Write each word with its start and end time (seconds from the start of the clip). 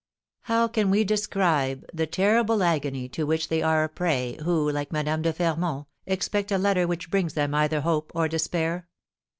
How 0.45 0.67
can 0.67 0.89
we 0.89 1.03
describe 1.03 1.85
the 1.93 2.07
terrible 2.07 2.63
agony 2.63 3.07
to 3.09 3.23
which 3.27 3.49
they 3.49 3.61
are 3.61 3.83
a 3.83 3.87
prey 3.89 4.35
who, 4.43 4.71
like 4.71 4.91
Madame 4.91 5.21
de 5.21 5.31
Fermont, 5.31 5.85
expect 6.07 6.51
a 6.51 6.57
letter 6.57 6.87
which 6.87 7.11
brings 7.11 7.35
them 7.35 7.53
either 7.53 7.81
hope 7.81 8.11
or 8.15 8.27
despair? 8.27 8.87